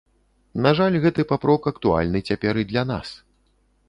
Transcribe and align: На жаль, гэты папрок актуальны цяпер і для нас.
На 0.65 0.69
жаль, 0.79 0.95
гэты 1.03 1.25
папрок 1.31 1.67
актуальны 1.71 2.21
цяпер 2.31 2.53
і 2.63 2.65
для 2.73 2.83
нас. 2.93 3.07